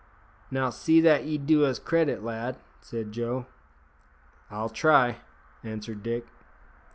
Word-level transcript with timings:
"Now, 0.49 0.71
see 0.71 0.99
that 1.01 1.25
ye 1.25 1.37
do 1.37 1.63
us 1.63 1.77
credit, 1.77 2.23
lad," 2.23 2.57
said 2.81 3.11
Joe. 3.11 3.45
"I'll 4.49 4.69
try," 4.69 5.17
answered 5.63 6.01
Dick. 6.01 6.25